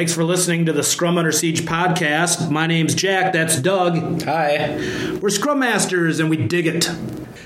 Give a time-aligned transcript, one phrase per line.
[0.00, 2.50] Thanks for listening to the Scrum Under Siege podcast.
[2.50, 3.34] My name's Jack.
[3.34, 4.22] That's Doug.
[4.22, 5.18] Hi.
[5.20, 6.90] We're Scrum Masters and we dig it.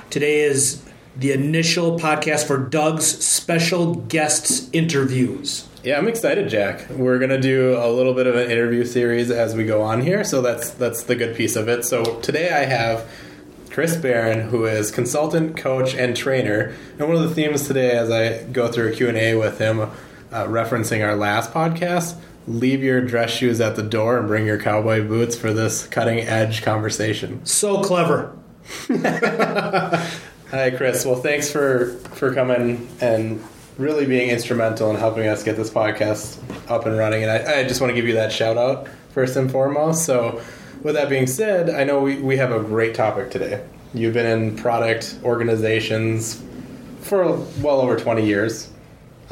[0.08, 0.80] Today is
[1.16, 5.66] the initial podcast for Doug's special guests interviews.
[5.82, 6.88] Yeah, I'm excited, Jack.
[6.90, 10.22] We're gonna do a little bit of an interview series as we go on here,
[10.22, 11.84] so that's that's the good piece of it.
[11.84, 13.10] So today I have
[13.70, 16.72] Chris Barron, who is consultant, coach, and trainer.
[17.00, 19.58] And one of the themes today, as I go through a Q and A with
[19.58, 22.16] him, uh, referencing our last podcast,
[22.46, 26.20] leave your dress shoes at the door and bring your cowboy boots for this cutting
[26.20, 27.44] edge conversation.
[27.44, 28.36] So clever.
[28.88, 31.04] Hi, Chris.
[31.04, 33.42] Well, thanks for for coming and
[33.78, 36.38] really being instrumental in helping us get this podcast
[36.70, 37.24] up and running.
[37.24, 40.04] And I, I just want to give you that shout out first and foremost.
[40.04, 40.42] So,
[40.82, 43.64] with that being said, I know we, we have a great topic today.
[43.94, 46.42] You've been in product organizations
[47.00, 48.70] for well over 20 years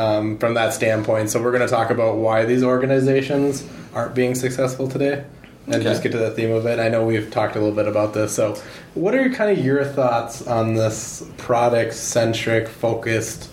[0.03, 1.31] um, from that standpoint.
[1.31, 5.25] So, we're going to talk about why these organizations aren't being successful today
[5.67, 5.85] and Okay.
[5.85, 6.81] just get to the theme of it.
[6.81, 8.35] I know we've talked a little bit about this.
[8.35, 8.57] So,
[8.95, 13.49] what are kind of your thoughts on this product centric, focused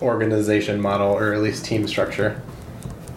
[0.00, 2.40] organization model, or at least team structure?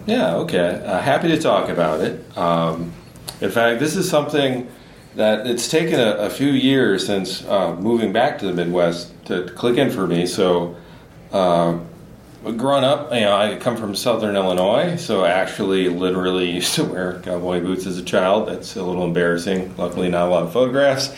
[0.06, 0.82] Yeah, okay.
[0.84, 2.36] Uh, happy to talk about it.
[2.36, 2.92] Um,
[3.40, 4.66] in fact, this is something
[5.14, 9.44] that it's taken a, a few years since uh, moving back to the Midwest to,
[9.46, 10.26] to click in for me.
[10.26, 10.76] So,
[11.32, 11.78] uh,
[12.44, 16.84] growing up, you know, I come from Southern Illinois, so I actually literally used to
[16.84, 18.48] wear cowboy boots as a child.
[18.48, 19.74] That's a little embarrassing.
[19.76, 21.14] Luckily, not a lot of photographs,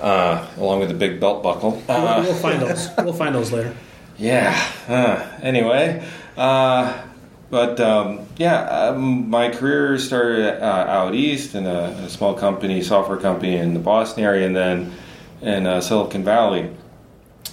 [0.00, 1.82] uh, along with a big belt buckle.
[1.88, 2.88] We'll, Uh, we'll find those.
[2.98, 3.74] We'll find those later.
[4.18, 4.60] Yeah.
[4.88, 7.02] Uh, anyway, uh,
[7.50, 12.82] but um, yeah, um, my career started uh, out east in a, a small company,
[12.82, 14.92] software company in the Boston area, and then
[15.40, 16.70] in uh, Silicon Valley.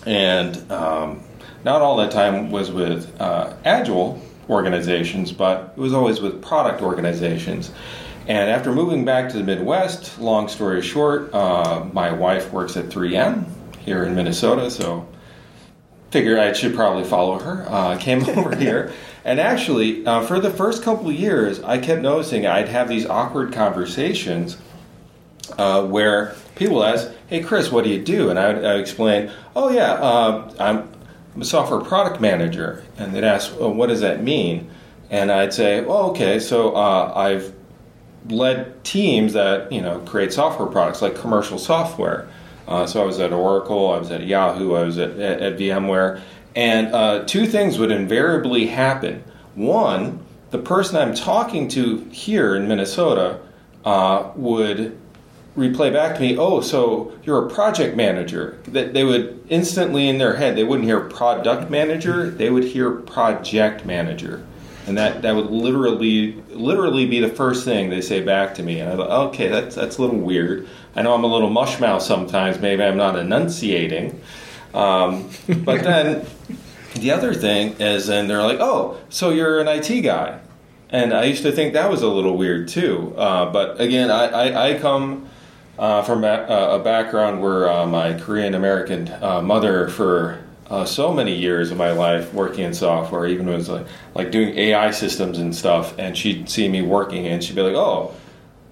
[0.05, 1.22] And um,
[1.66, 6.83] not all that time was with uh, agile organizations, but it was always with product
[6.83, 7.72] organizations.
[8.27, 12.85] And after moving back to the Midwest, long story short, uh, my wife works at
[12.85, 13.45] 3M
[13.79, 15.07] here in Minnesota, so
[16.12, 17.66] figured I should probably follow her.
[17.68, 22.01] Uh, came over here, and actually, uh, for the first couple of years, I kept
[22.03, 24.57] noticing I'd have these awkward conversations
[25.57, 29.31] uh, where people ask, "Hey, Chris, what do you do?" And I would I'd explain,
[29.56, 30.94] "Oh yeah, uh, I'm,
[31.41, 34.69] software product manager." And they'd ask, well, "What does that mean?"
[35.09, 37.53] And I'd say, "Oh, okay, so uh, I've
[38.29, 42.28] led teams that you know create software products like commercial software.
[42.68, 45.57] Uh, so I was at Oracle, I was at Yahoo, I was at, at, at
[45.59, 46.22] VMware,
[46.56, 49.24] and uh, two things would invariably happen.
[49.53, 53.40] One, the person I'm talking to here in Minnesota
[53.84, 54.97] uh, would
[55.57, 60.17] replay back to me, "Oh, so you're a project manager." That they would instantly in
[60.17, 64.44] their head, they wouldn't hear product manager, they would hear project manager
[64.88, 68.79] and that that would literally literally be the first thing they say back to me.
[68.79, 70.67] And I thought, okay, that's that's a little weird.
[70.95, 72.59] I know I'm a little mushmouth sometimes.
[72.59, 74.21] Maybe I'm not enunciating.
[74.73, 76.25] Um, but then
[76.95, 80.39] the other thing is, and they're like, oh, so you're an IT guy.
[80.89, 83.13] And I used to think that was a little weird too.
[83.17, 85.25] Uh, but again, I, I, I come
[85.78, 91.13] uh, from a, a background where uh, my Korean American uh, mother, for uh, so
[91.13, 95.38] many years of my life working in software, even was like, like doing AI systems
[95.38, 98.13] and stuff, and she'd see me working and she'd be like, "Oh,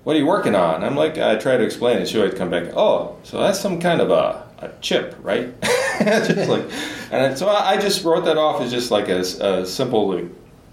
[0.03, 2.08] what are you working on?" I'm like, I try to explain it.
[2.08, 5.53] She would come back, "Oh, so that's some kind of a, a chip, right?"
[6.00, 6.66] just like,
[7.12, 10.30] and so I, I just wrote that off as just like a, a simple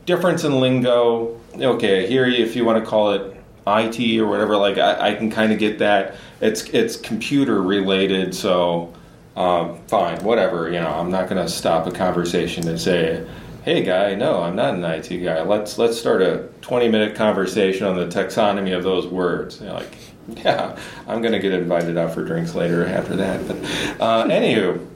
[0.07, 1.39] difference in lingo.
[1.55, 4.57] Okay, here if you want to call it IT or whatever.
[4.57, 6.17] Like I, I can kind of get that.
[6.41, 8.93] It's it's computer related, so
[9.37, 10.71] um, fine, whatever.
[10.71, 13.27] You know, I'm not going to stop a conversation and say,
[13.63, 15.43] "Hey, guy, no, I'm not an IT guy.
[15.43, 19.75] Let's let's start a 20 minute conversation on the taxonomy of those words." You know,
[19.75, 19.97] like,
[20.45, 23.47] yeah, I'm going to get invited out for drinks later after that.
[23.47, 23.57] But
[24.01, 24.87] uh, anywho,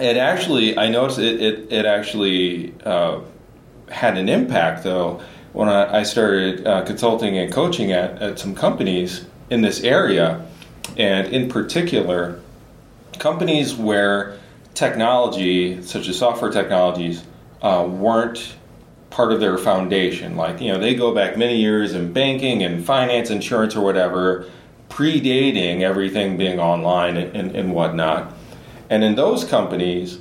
[0.00, 1.42] it actually, I noticed it.
[1.42, 3.20] It, it actually uh,
[3.90, 5.20] had an impact though
[5.52, 10.46] when I, I started uh, consulting and coaching at, at some companies in this area,
[10.96, 12.40] and in particular,
[13.18, 14.38] companies where
[14.74, 17.24] technology, such as software technologies,
[17.62, 18.54] uh, weren't
[19.10, 20.36] part of their foundation.
[20.36, 24.48] Like, you know, they go back many years in banking and finance, insurance, or whatever,
[24.88, 28.32] predating everything being online and, and, and whatnot.
[28.90, 30.20] And in those companies,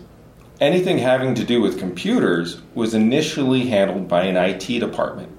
[0.60, 5.32] anything having to do with computers was initially handled by an IT department.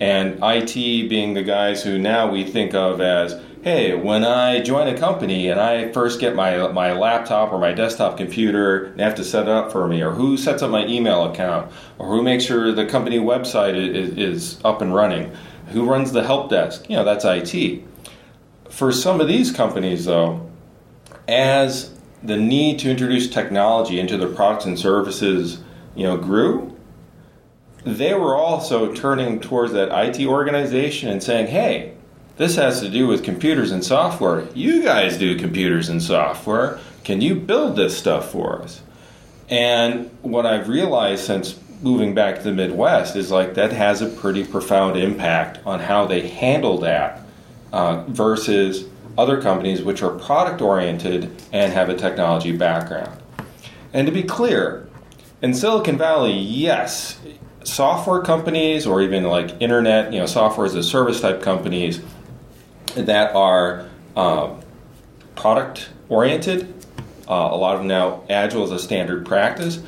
[0.00, 0.74] And IT
[1.08, 5.48] being the guys who now we think of as, hey, when I join a company
[5.48, 9.44] and I first get my my laptop or my desktop computer, they have to set
[9.44, 12.70] it up for me, or who sets up my email account, or who makes sure
[12.72, 15.34] the company website is, is up and running,
[15.68, 16.88] who runs the help desk.
[16.88, 17.82] You know, that's IT.
[18.70, 20.48] For some of these companies, though,
[21.26, 25.60] as the need to introduce technology into their products and services,
[25.94, 26.76] you know, grew,
[27.84, 31.92] they were also turning towards that IT organization and saying, "Hey,
[32.36, 34.44] this has to do with computers and software.
[34.54, 36.78] You guys do computers and software.
[37.04, 38.82] Can you build this stuff for us?"
[39.48, 44.06] And what I've realized since moving back to the Midwest is like that has a
[44.06, 47.22] pretty profound impact on how they handle that
[47.72, 48.86] uh, versus
[49.18, 53.20] other companies which are product oriented and have a technology background.
[53.92, 54.88] And to be clear,
[55.42, 57.18] in Silicon Valley, yes,
[57.64, 62.00] software companies or even like internet, you know, software as a service type companies
[62.94, 64.54] that are uh,
[65.34, 66.74] product oriented.
[67.28, 69.82] Uh, a lot of them now agile is a standard practice.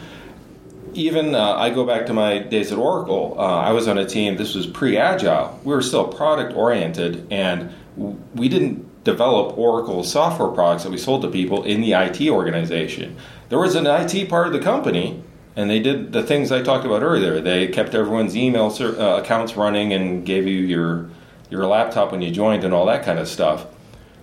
[0.92, 3.36] Even uh, I go back to my days at Oracle.
[3.38, 4.36] Uh, I was on a team.
[4.36, 5.60] This was pre-agile.
[5.62, 11.22] We were still product oriented, and we didn't develop Oracle software products that we sold
[11.22, 13.16] to people in the IT organization.
[13.48, 15.22] There was an IT part of the company,
[15.56, 17.40] and they did the things I talked about earlier.
[17.40, 21.10] They kept everyone's email uh, accounts running and gave you your
[21.48, 23.66] your laptop when you joined and all that kind of stuff.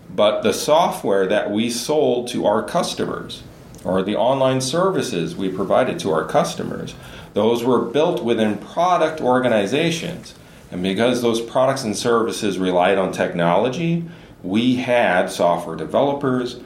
[0.09, 3.43] But the software that we sold to our customers,
[3.83, 6.95] or the online services we provided to our customers,
[7.33, 10.33] those were built within product organizations.
[10.71, 14.03] And because those products and services relied on technology,
[14.43, 16.59] we had software developers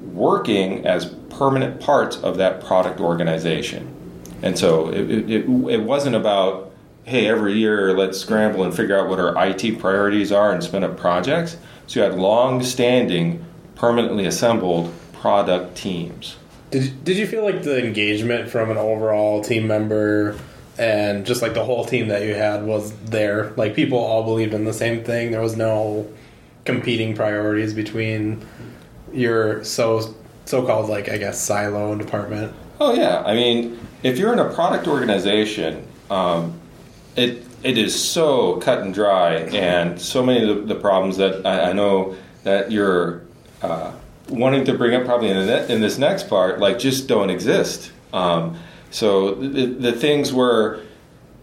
[0.00, 3.94] working as permanent parts of that product organization.
[4.42, 6.72] And so it, it, it wasn't about,
[7.04, 10.84] hey, every year let's scramble and figure out what our IT priorities are and spin
[10.84, 11.56] up projects.
[11.86, 13.44] So you had long standing,
[13.74, 16.36] permanently assembled product teams.
[16.70, 20.36] Did, did you feel like the engagement from an overall team member
[20.78, 23.52] and just like the whole team that you had was there?
[23.56, 25.30] Like people all believed in the same thing.
[25.30, 26.10] There was no
[26.64, 28.46] competing priorities between
[29.12, 30.14] your so
[30.44, 32.54] so-called like I guess silo department.
[32.80, 36.58] Oh yeah, I mean, if you're in a product organization, um,
[37.16, 41.44] it it is so cut and dry, and so many of the, the problems that
[41.44, 43.22] I, I, know that you're
[43.62, 43.92] uh,
[44.28, 47.90] wanting to bring up probably in, the, in this next part, like just don't exist.
[48.12, 48.56] Um,
[48.90, 50.82] so the, the things were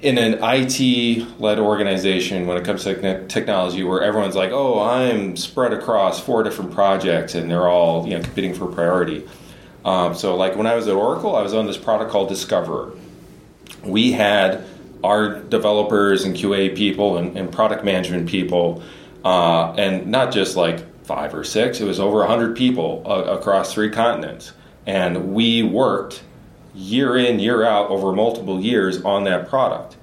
[0.02, 5.36] in an IT led organization when it comes to technology where everyone's like, oh, I'm
[5.36, 9.28] spread across four different projects and they're all you know competing for priority.
[9.84, 12.94] Um, so, like when I was at Oracle, I was on this product called Discoverer.
[13.84, 14.66] We had
[15.04, 18.82] our developers and QA people and, and product management people,
[19.24, 23.74] uh, and not just like five or six, it was over 100 people uh, across
[23.74, 24.54] three continents.
[24.88, 26.24] And we worked
[26.76, 29.96] year in, year out over multiple years on that product.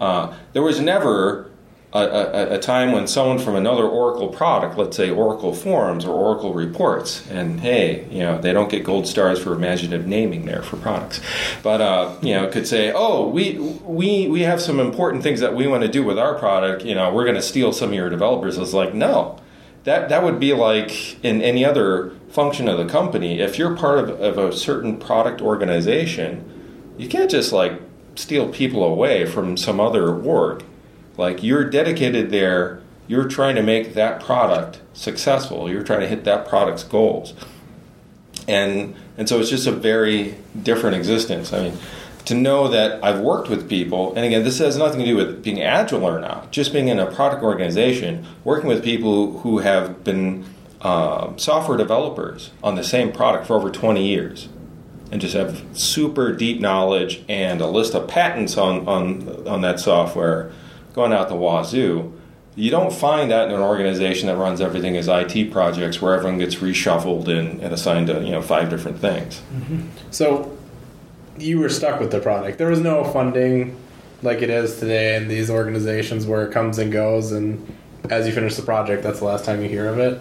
[0.00, 1.50] Uh, there was never
[1.92, 6.12] a, a, a, time when someone from another Oracle product, let's say Oracle Forms or
[6.12, 10.62] Oracle Reports, and hey, you know, they don't get gold stars for imaginative naming there
[10.62, 11.20] for products,
[11.62, 15.54] but uh, you know, could say, oh, we we we have some important things that
[15.54, 16.84] we want to do with our product.
[16.84, 18.58] You know, we're going to steal some of your developers.
[18.58, 19.38] It's like no.
[19.86, 23.40] That, that would be like in any other function of the company.
[23.40, 27.80] If you're part of, of a certain product organization, you can't just like
[28.14, 30.62] steal people away from some other org
[31.16, 35.70] like you're dedicated there, you're trying to make that product successful.
[35.70, 37.34] You're trying to hit that product's goals.
[38.46, 41.52] And and so it's just a very different existence.
[41.52, 41.78] I mean,
[42.26, 45.42] to know that I've worked with people, and again, this has nothing to do with
[45.42, 50.04] being agile or not, just being in a product organization, working with people who have
[50.04, 50.44] been
[50.80, 54.48] uh, software developers on the same product for over 20 years
[55.10, 59.78] and just have super deep knowledge and a list of patents on, on, on that
[59.78, 60.52] software
[60.94, 62.12] going out the wazoo.
[62.56, 66.38] You don't find that in an organization that runs everything as IT projects where everyone
[66.38, 69.42] gets reshuffled and, and assigned to you know five different things.
[69.52, 69.88] Mm-hmm.
[70.10, 70.56] So
[71.38, 72.58] you were stuck with the product.
[72.58, 73.76] There was no funding
[74.22, 77.76] like it is today in these organizations where it comes and goes, and
[78.10, 80.20] as you finish the project, that's the last time you hear of it.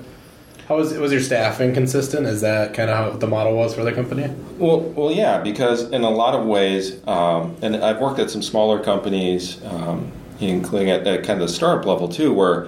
[0.68, 2.26] How was was your staffing consistent?
[2.26, 4.34] Is that kind of how the model was for the company?
[4.58, 8.42] Well, well, yeah, because in a lot of ways, um, and I've worked at some
[8.42, 9.64] smaller companies.
[9.64, 12.68] Um, including at, at kind of the startup level too, where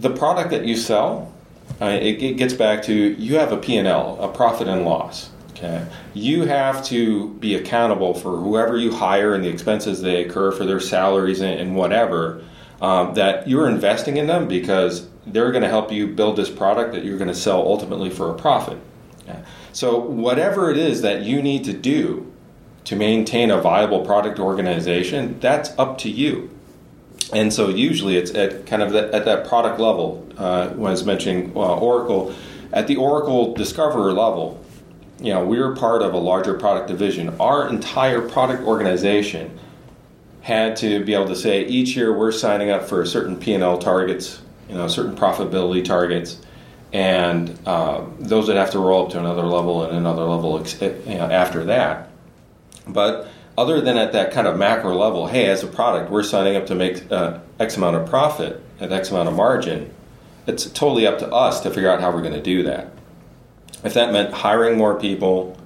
[0.00, 1.32] the product that you sell,
[1.80, 5.30] uh, it, it, gets back to you have a P&L, a profit and loss.
[5.62, 10.50] Okay, you have to be accountable for whoever you hire and the expenses they incur
[10.50, 12.42] for their salaries and, and whatever.
[12.80, 16.94] Um, that you're investing in them because they're going to help you build this product
[16.94, 18.76] that you're going to sell ultimately for a profit.
[19.72, 22.30] So, whatever it is that you need to do
[22.84, 26.50] to maintain a viable product organization, that's up to you.
[27.32, 30.28] And so, usually, it's at kind of the, at that product level.
[30.36, 32.34] Uh, when I was mentioning uh, Oracle,
[32.72, 34.61] at the Oracle Discoverer level,
[35.22, 37.34] you know, we're part of a larger product division.
[37.38, 39.58] Our entire product organization
[40.42, 44.42] had to be able to say each year we're signing up for certain P&L targets,
[44.68, 46.38] you know, certain profitability targets,
[46.92, 51.14] and uh, those would have to roll up to another level and another level you
[51.14, 52.10] know, after that.
[52.88, 56.56] But other than at that kind of macro level, hey, as a product, we're signing
[56.56, 59.94] up to make uh, X amount of profit at X amount of margin.
[60.48, 62.90] It's totally up to us to figure out how we're going to do that.
[63.84, 65.56] If that meant hiring more people,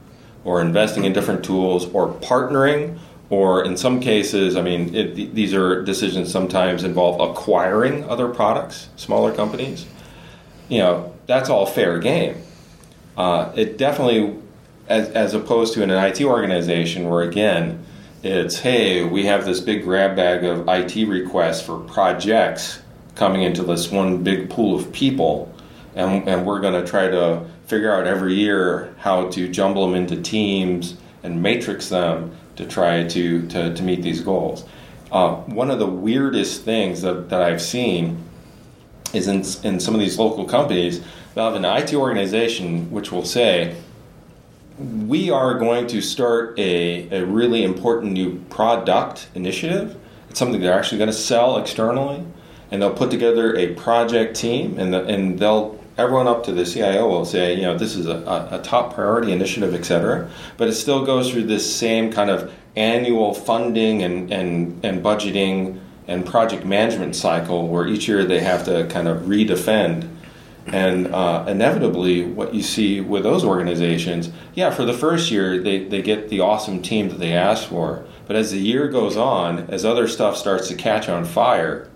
[0.44, 5.52] or investing in different tools, or partnering or in some cases, I mean, it, these
[5.52, 9.86] are decisions sometimes involve acquiring other products, smaller companies.
[10.68, 12.36] You know, that's all fair game.
[13.16, 14.36] Uh, it definitely,
[14.88, 17.84] as, as opposed to in an IT organization where again,
[18.22, 22.80] it's hey, we have this big grab bag of IT requests for projects
[23.14, 25.52] coming into this one big pool of people,
[25.94, 29.94] and, and we're going to try to figure out every year how to jumble them
[29.94, 34.64] into teams and matrix them to try to, to, to meet these goals.
[35.10, 38.22] Uh, one of the weirdest things that, that I've seen
[39.12, 41.02] is in, in some of these local companies,
[41.34, 43.76] they'll have an IT organization which will say,
[44.78, 49.98] we are going to start a, a really important new product initiative.
[50.28, 52.24] It's something they're actually going to sell externally,
[52.70, 56.64] and they'll put together a project team, and, the, and they'll everyone up to the
[56.64, 60.30] CIO will say, you know, this is a, a, top priority initiative, et cetera.
[60.56, 65.80] But it still goes through this same kind of annual funding and, and, and budgeting
[66.06, 70.08] and project management cycle where each year they have to kind of redefend.
[70.66, 75.84] And uh, inevitably, what you see with those organizations, yeah, for the first year, they,
[75.84, 78.04] they get the awesome team that they asked for.
[78.26, 81.88] But as the year goes on, as other stuff starts to catch on fire,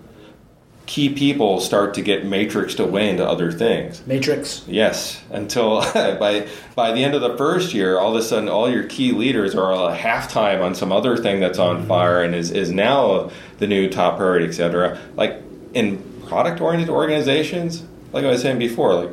[0.91, 4.05] key people start to get matrixed away into other things.
[4.09, 4.65] Matrix.
[4.67, 8.69] Yes, until by by the end of the first year, all of a sudden, all
[8.69, 11.87] your key leaders are a halftime on some other thing that's on mm-hmm.
[11.87, 14.99] fire and is is now the new top priority, etc.
[15.15, 15.41] Like
[15.75, 19.11] in product oriented organizations, like I was saying before, like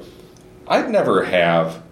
[0.67, 1.83] I'd never have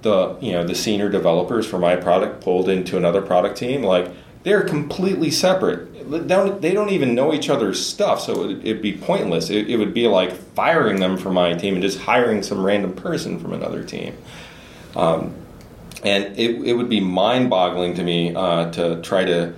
[0.00, 4.10] the you know the senior developers for my product pulled into another product team like
[4.42, 9.50] they're completely separate they don't even know each other's stuff, so it, would be pointless.
[9.50, 12.92] It, it, would be like firing them from my team and just hiring some random
[12.94, 14.16] person from another team.
[14.96, 15.34] Um,
[16.02, 19.54] and it, it would be mind boggling to me uh, to try to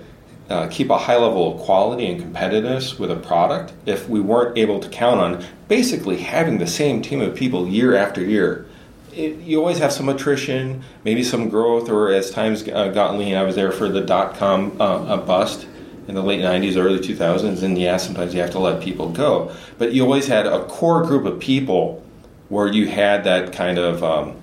[0.49, 4.57] uh, keep a high level of quality and competitiveness with a product if we weren't
[4.57, 8.65] able to count on basically having the same team of people year after year.
[9.13, 13.35] It, you always have some attrition, maybe some growth, or as times uh, got lean,
[13.35, 15.67] I was there for the dot com uh, bust
[16.07, 19.51] in the late 90s, early 2000s, and yeah, sometimes you have to let people go.
[19.77, 22.03] But you always had a core group of people
[22.49, 24.35] where you had that kind of, um,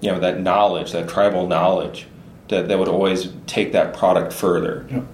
[0.00, 2.06] you know, that knowledge, that tribal knowledge
[2.48, 4.86] that, that would always take that product further.
[4.90, 5.04] Yep.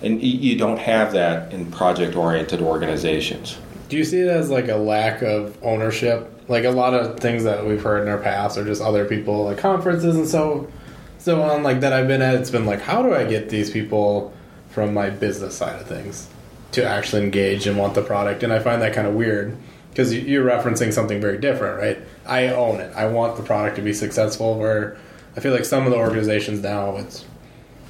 [0.00, 3.58] And you don't have that in project oriented organizations.
[3.88, 6.32] Do you see it as like a lack of ownership?
[6.46, 9.44] Like a lot of things that we've heard in our past, are just other people,
[9.44, 10.70] like conferences and so
[11.18, 12.36] so on, like that I've been at.
[12.36, 14.32] It's been like, how do I get these people
[14.70, 16.28] from my business side of things
[16.72, 18.42] to actually engage and want the product.
[18.42, 19.56] And I find that kind of weird
[19.90, 21.98] because you're referencing something very different, right?
[22.26, 22.94] I own it.
[22.94, 24.58] I want the product to be successful.
[24.58, 24.96] Where
[25.36, 27.24] I feel like some of the organizations now, it's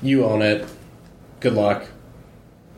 [0.03, 0.67] you own it.
[1.41, 1.87] Good luck.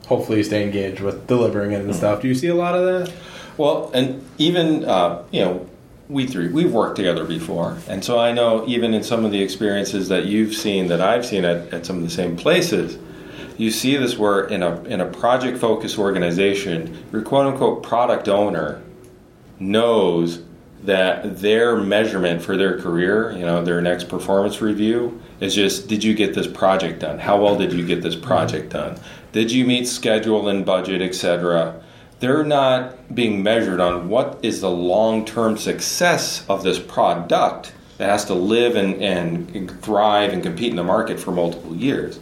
[0.07, 2.23] Hopefully, you stay engaged with delivering it and stuff.
[2.23, 3.15] Do you see a lot of that?
[3.57, 5.69] Well, and even uh, you know,
[6.09, 9.43] we three we've worked together before, and so I know even in some of the
[9.43, 12.99] experiences that you've seen that I've seen at, at some of the same places
[13.61, 18.27] you see this where in a in a project focused organization, your quote unquote product
[18.27, 18.83] owner
[19.59, 20.43] knows
[20.85, 26.03] that their measurement for their career, you know, their next performance review is just did
[26.03, 27.19] you get this project done?
[27.19, 28.25] How well did you get this mm-hmm.
[28.25, 28.99] project done?
[29.33, 31.83] Did you meet schedule and budget, etc.?
[32.21, 38.09] They're not being measured on what is the long term success of this product that
[38.09, 42.19] has to live and, and thrive and compete in the market for multiple years.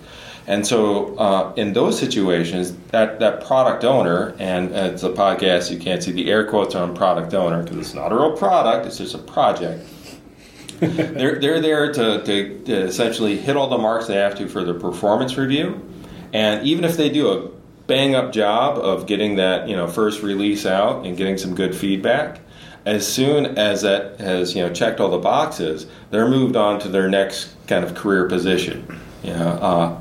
[0.48, 5.78] And so, uh, in those situations, that, that product owner, and it's a podcast, you
[5.78, 8.96] can't see the air quotes on product owner because it's not a real product, it's
[8.96, 9.86] just a project.
[10.80, 14.64] they're, they're there to, to, to, essentially hit all the marks they have to for
[14.64, 15.86] the performance review.
[16.32, 17.50] And even if they do a
[17.86, 21.74] bang up job of getting that you know first release out and getting some good
[21.74, 22.40] feedback,
[22.86, 26.88] as soon as that has you know checked all the boxes, they're moved on to
[26.88, 28.98] their next kind of career position.
[29.22, 29.98] You know, uh,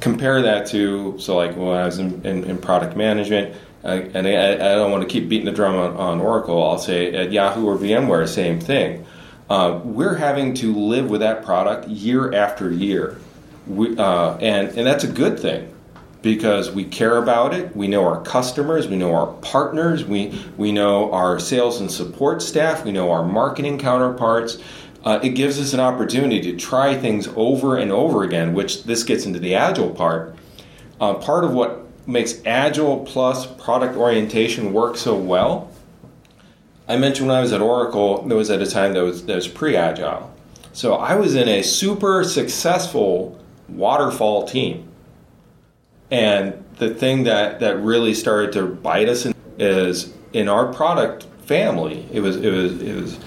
[0.00, 4.54] compare that to so like when I was in, in, in product management, and I,
[4.54, 6.62] I, don't want to keep beating the drum on, on, Oracle.
[6.62, 9.06] I'll say at Yahoo or VMware, same thing.
[9.48, 13.18] Uh, we're having to live with that product year after year,
[13.66, 15.72] we, uh, and and that's a good thing
[16.22, 17.74] because we care about it.
[17.76, 22.42] We know our customers, we know our partners, we, we know our sales and support
[22.42, 24.58] staff, we know our marketing counterparts.
[25.04, 29.04] Uh, it gives us an opportunity to try things over and over again, which this
[29.04, 30.34] gets into the agile part.
[31.00, 35.70] Uh, part of what makes agile plus product orientation work so well.
[36.88, 39.36] I mentioned when I was at Oracle, there was at a time that was, that
[39.36, 40.34] was pre agile.
[40.72, 43.38] So I was in a super successful
[43.68, 44.88] waterfall team
[46.10, 49.26] and the thing that, that really started to bite us
[49.58, 52.06] is in our product family.
[52.12, 53.18] It was it was it was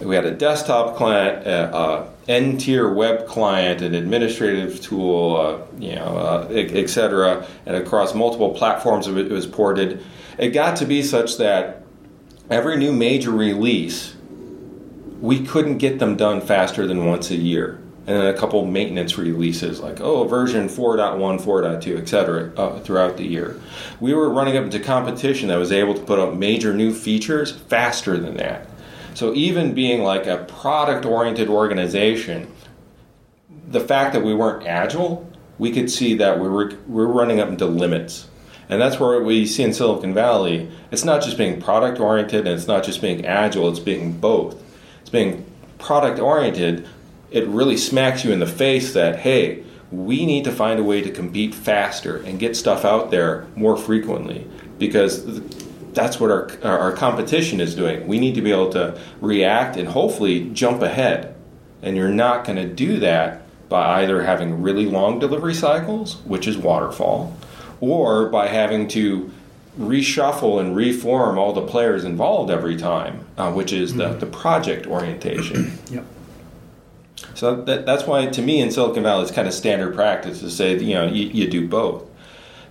[0.00, 5.78] we had a desktop client, a, a N tier web client, an administrative tool, uh,
[5.78, 7.46] you know, uh, etc.
[7.66, 10.02] And across multiple platforms, it was ported.
[10.38, 11.82] It got to be such that
[12.48, 14.16] every new major release,
[15.20, 19.18] we couldn't get them done faster than once a year and then a couple maintenance
[19.18, 23.60] releases like oh version 4.1 4.2 etc uh, throughout the year
[24.00, 27.52] we were running up into competition that was able to put out major new features
[27.52, 28.68] faster than that
[29.14, 32.50] so even being like a product oriented organization
[33.68, 37.38] the fact that we weren't agile we could see that we were, we were running
[37.38, 38.26] up into limits.
[38.70, 42.56] And that's where we see in silicon valley it's not just being product oriented and
[42.56, 44.60] it's not just being agile it's being both.
[45.02, 45.44] It's being
[45.78, 46.88] product oriented
[47.30, 49.62] it really smacks you in the face that, hey,
[49.92, 53.76] we need to find a way to compete faster and get stuff out there more
[53.76, 54.46] frequently.
[54.78, 55.40] Because
[55.94, 58.06] that's what our, our competition is doing.
[58.06, 61.34] We need to be able to react and hopefully jump ahead.
[61.82, 66.46] And you're not going to do that by either having really long delivery cycles, which
[66.46, 67.36] is waterfall,
[67.80, 69.30] or by having to
[69.78, 74.86] reshuffle and reform all the players involved every time, uh, which is the, the project
[74.86, 75.78] orientation.
[75.90, 76.04] yep.
[77.34, 80.50] So that, that's why, to me, in Silicon Valley, it's kind of standard practice to
[80.50, 82.09] say, you know, you, you do both.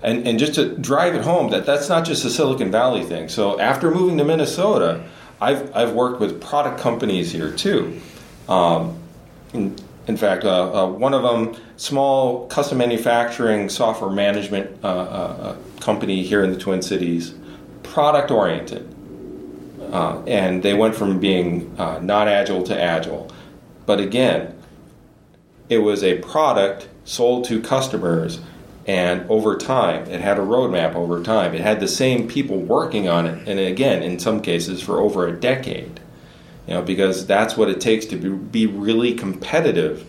[0.01, 3.27] And, and just to drive it home, that that's not just a Silicon Valley thing.
[3.27, 5.03] So after moving to Minnesota,
[5.41, 7.99] I've, I've worked with product companies here too.
[8.47, 8.97] Um,
[9.53, 9.75] in,
[10.07, 15.55] in, fact, uh, uh, one of them, small custom manufacturing software management uh, uh, uh
[15.81, 17.33] company here in the Twin Cities,
[17.83, 18.87] product oriented.
[19.91, 23.31] Uh, and they went from being not agile to agile.
[23.85, 24.55] But again,
[25.67, 28.39] it was a product sold to customers,
[28.89, 31.53] and over time, it had a roadmap over time.
[31.53, 35.27] It had the same people working on it, and again, in some cases, for over
[35.27, 35.99] a decade.
[36.65, 40.07] You know, because that's what it takes to be, be really competitive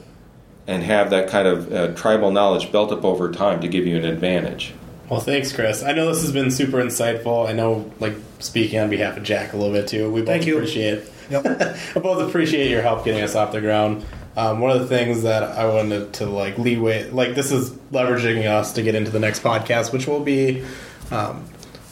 [0.66, 3.98] and have that kind of uh, tribal knowledge built up over time to give you
[3.98, 4.72] an advantage.
[5.10, 5.82] Well, thanks, Chris.
[5.82, 7.46] I know this has been super insightful.
[7.46, 10.10] I know, like speaking on behalf of Jack a little bit too.
[10.10, 11.04] We both Thank appreciate.
[11.28, 11.42] You.
[11.42, 11.96] Yep.
[11.96, 14.06] I both appreciate your help getting us off the ground.
[14.36, 18.46] Um, one of the things that I wanted to like leeway, like this is leveraging
[18.46, 20.64] us to get into the next podcast, which will be
[21.10, 21.44] um,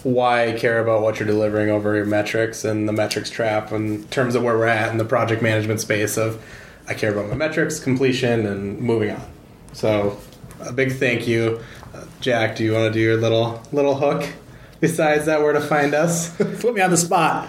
[0.04, 4.34] why care about what you're delivering over your metrics and the metrics trap in terms
[4.34, 6.42] of where we're at in the project management space of
[6.86, 9.22] I care about my metrics, completion, and moving on.
[9.72, 10.18] So
[10.60, 11.60] a big thank you.
[11.92, 14.28] Uh, Jack, do you want to do your little little hook?
[14.80, 16.34] Besides that, where to find us?
[16.60, 17.48] Put me on the spot.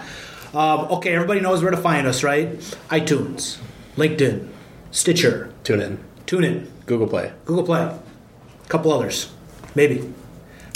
[0.52, 2.58] Um, okay, everybody knows where to find us, right?
[2.90, 3.58] iTunes,
[3.96, 4.48] LinkedIn,
[4.90, 9.32] Stitcher, TuneIn, TuneIn, Google Play, Google Play, a couple others,
[9.74, 10.12] maybe.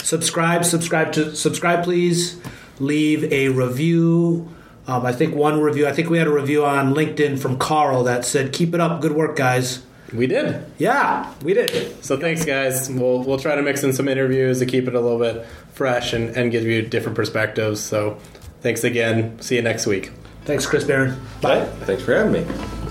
[0.03, 2.39] Subscribe, subscribe to subscribe, please.
[2.79, 4.49] Leave a review.
[4.87, 5.87] Um, I think one review.
[5.87, 9.01] I think we had a review on LinkedIn from Carl that said, "Keep it up,
[9.01, 9.81] good work, guys."
[10.13, 10.63] We did.
[10.77, 12.03] Yeah, we did.
[12.03, 12.89] So thanks, guys.
[12.89, 16.13] We'll we'll try to mix in some interviews to keep it a little bit fresh
[16.13, 17.81] and, and give you different perspectives.
[17.81, 18.17] So
[18.61, 19.39] thanks again.
[19.41, 20.11] See you next week.
[20.45, 21.19] Thanks, Chris Barron.
[21.41, 21.65] Bye.
[21.85, 22.84] Thanks for having me.